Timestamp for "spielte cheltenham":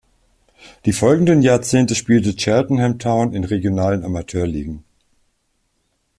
1.93-2.97